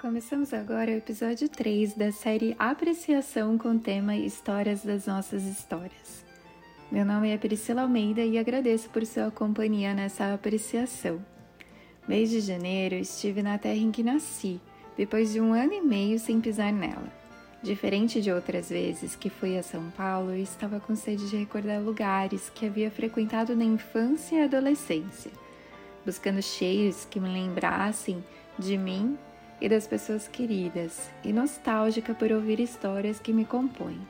[0.00, 6.24] começamos agora o episódio 3 da série Apreciação com tema Histórias das Nossas Histórias.
[6.90, 11.22] Meu nome é Priscila Almeida e agradeço por sua companhia nessa apreciação.
[12.08, 14.58] Mês de janeiro estive na terra em que nasci,
[14.96, 17.12] depois de um ano e meio sem pisar nela.
[17.62, 21.78] Diferente de outras vezes que fui a São Paulo, eu estava com sede de recordar
[21.78, 25.30] lugares que havia frequentado na infância e adolescência,
[26.06, 28.24] buscando cheiros que me lembrassem
[28.58, 29.18] de mim
[29.60, 34.00] e das pessoas queridas, e nostálgica por ouvir histórias que me compõem.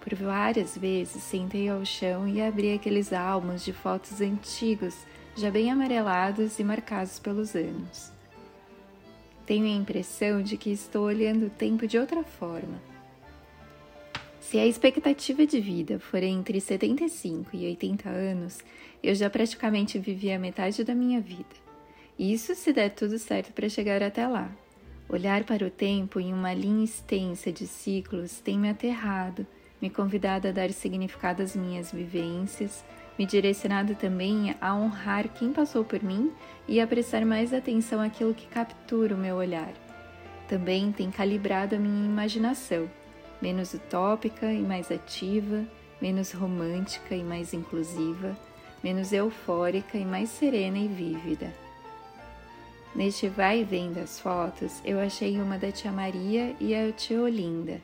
[0.00, 4.96] Por várias vezes sentei ao chão e abri aqueles álbuns de fotos antigos,
[5.36, 8.12] já bem amarelados e marcados pelos anos.
[9.46, 12.80] Tenho a impressão de que estou olhando o tempo de outra forma.
[14.40, 18.58] Se a expectativa de vida for entre 75 e 80 anos,
[19.02, 21.62] eu já praticamente vivi a metade da minha vida.
[22.18, 24.50] Isso se der tudo certo para chegar até lá.
[25.08, 29.46] Olhar para o tempo em uma linha extensa de ciclos tem me aterrado,
[29.80, 32.84] me convidado a dar significado às minhas vivências,
[33.18, 36.32] me direcionado também a honrar quem passou por mim
[36.66, 39.72] e a prestar mais atenção àquilo que captura o meu olhar.
[40.48, 42.88] Também tem calibrado a minha imaginação,
[43.40, 45.64] menos utópica e mais ativa,
[46.00, 48.36] menos romântica e mais inclusiva,
[48.82, 51.52] menos eufórica e mais serena e vívida.
[52.94, 57.22] Neste vai e vem das fotos, eu achei uma da tia Maria e a tia
[57.22, 57.80] Olinda.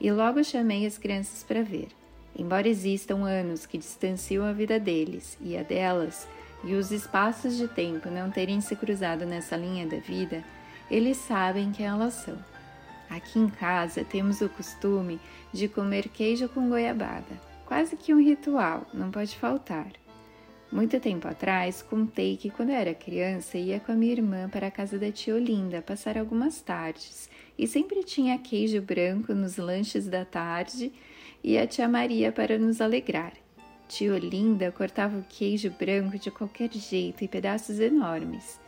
[0.00, 1.88] E logo chamei as crianças para ver.
[2.36, 6.26] Embora existam anos que distanciam a vida deles e a delas,
[6.64, 10.42] e os espaços de tempo não terem se cruzado nessa linha da vida,
[10.90, 12.36] eles sabem quem elas são.
[13.08, 15.20] Aqui em casa temos o costume
[15.52, 20.03] de comer queijo com goiabada, quase que um ritual, não pode faltar.
[20.74, 24.66] Muito tempo atrás, contei que quando eu era criança ia com a minha irmã para
[24.66, 30.08] a casa da tia Olinda passar algumas tardes e sempre tinha queijo branco nos lanches
[30.08, 30.92] da tarde
[31.44, 33.34] e a tia Maria para nos alegrar.
[33.86, 38.58] Tia Olinda cortava o queijo branco de qualquer jeito em pedaços enormes.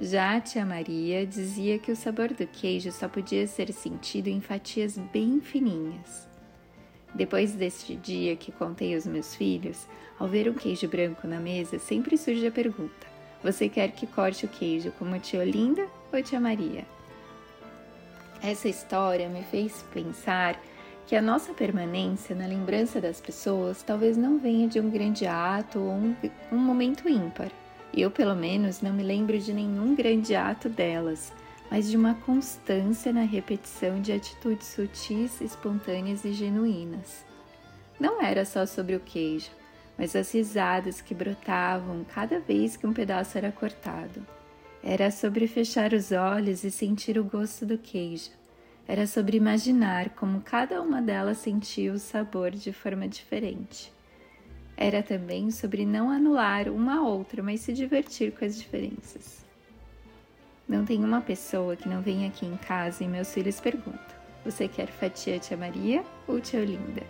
[0.00, 4.40] Já a tia Maria dizia que o sabor do queijo só podia ser sentido em
[4.40, 6.31] fatias bem fininhas.
[7.14, 9.86] Depois deste dia que contei aos meus filhos,
[10.18, 13.06] ao ver um queijo branco na mesa, sempre surge a pergunta:
[13.42, 16.84] Você quer que corte o queijo como tia Olinda ou tia Maria?
[18.42, 20.60] Essa história me fez pensar
[21.06, 25.78] que a nossa permanência na lembrança das pessoas talvez não venha de um grande ato
[25.78, 26.16] ou um,
[26.50, 27.50] um momento ímpar.
[27.94, 31.32] Eu, pelo menos, não me lembro de nenhum grande ato delas,
[31.72, 37.24] mas de uma constância na repetição de atitudes sutis, espontâneas e genuínas.
[37.98, 39.48] Não era só sobre o queijo,
[39.96, 44.22] mas as risadas que brotavam cada vez que um pedaço era cortado.
[44.82, 48.32] Era sobre fechar os olhos e sentir o gosto do queijo.
[48.86, 53.90] Era sobre imaginar como cada uma delas sentia o sabor de forma diferente.
[54.76, 59.41] Era também sobre não anular uma a outra, mas se divertir com as diferenças.
[60.72, 64.66] Não tem uma pessoa que não venha aqui em casa e meus filhos perguntam: Você
[64.66, 67.02] quer fatia tia Maria ou tia Olinda?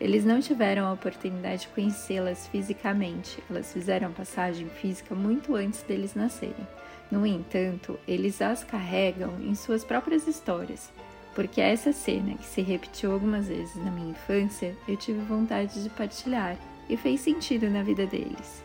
[0.00, 6.14] Eles não tiveram a oportunidade de conhecê-las fisicamente, elas fizeram passagem física muito antes deles
[6.14, 6.66] nascerem.
[7.10, 10.90] No entanto, eles as carregam em suas próprias histórias,
[11.34, 15.90] porque essa cena que se repetiu algumas vezes na minha infância, eu tive vontade de
[15.90, 16.56] partilhar
[16.88, 18.64] e fez sentido na vida deles.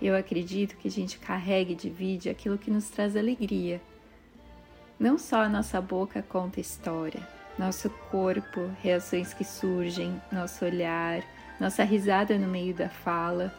[0.00, 3.80] Eu acredito que a gente carrega e divide aquilo que nos traz alegria.
[4.98, 7.20] Não só a nossa boca conta história,
[7.58, 11.22] nosso corpo, reações que surgem, nosso olhar,
[11.58, 13.54] nossa risada no meio da fala,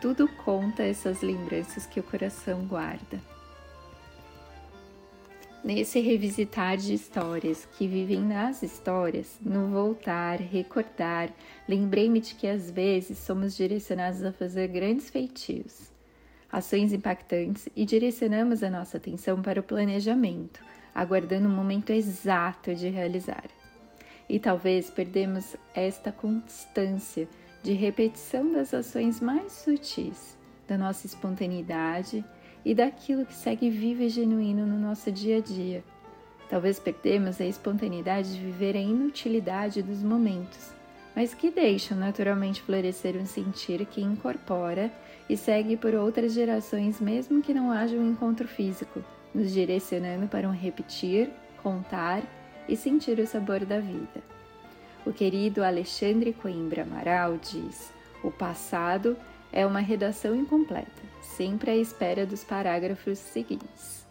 [0.00, 3.33] tudo conta essas lembranças que o coração guarda.
[5.64, 11.32] Nesse revisitar de histórias que vivem nas histórias, no voltar, recordar,
[11.66, 15.90] lembrei-me de que às vezes somos direcionados a fazer grandes feitios,
[16.52, 20.60] ações impactantes e direcionamos a nossa atenção para o planejamento,
[20.94, 23.48] aguardando o momento exato de realizar.
[24.28, 27.26] E talvez perdemos esta constância
[27.62, 30.36] de repetição das ações mais sutis,
[30.68, 32.22] da nossa espontaneidade
[32.64, 35.84] e daquilo que segue vivo e genuíno no nosso dia a dia.
[36.48, 40.72] Talvez perdemos a espontaneidade de viver a inutilidade dos momentos,
[41.14, 44.90] mas que deixam naturalmente florescer um sentir que incorpora
[45.28, 49.02] e segue por outras gerações, mesmo que não haja um encontro físico,
[49.34, 51.30] nos direcionando para um repetir,
[51.62, 52.22] contar
[52.68, 54.22] e sentir o sabor da vida.
[55.04, 59.16] O querido Alexandre Coimbra Amaral diz: o passado
[59.56, 60.90] é uma redação incompleta,
[61.22, 64.04] sempre à espera dos parágrafos seguintes.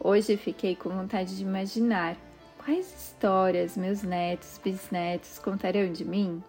[0.00, 2.16] Hoje fiquei com vontade de imaginar
[2.56, 6.42] quais histórias meus netos, bisnetos contarão de mim.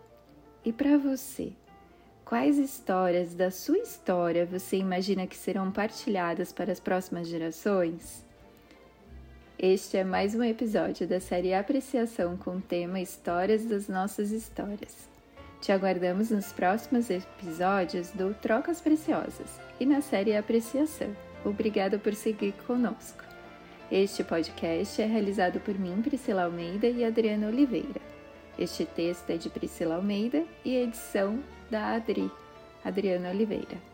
[0.64, 1.52] E para você,
[2.24, 8.26] quais histórias da sua história você imagina que serão partilhadas para as próximas gerações?
[9.58, 15.19] Este é mais um episódio da série Apreciação com o tema Histórias das Nossas Histórias.
[15.62, 21.14] Te aguardamos nos próximos episódios do Trocas Preciosas e na série Apreciação.
[21.44, 23.26] Obrigada por seguir conosco.
[23.92, 28.00] Este podcast é realizado por mim, Priscila Almeida e Adriana Oliveira.
[28.58, 31.40] Este texto é de Priscila Almeida e edição
[31.70, 32.32] da Adri,
[32.86, 33.89] Adriana Oliveira.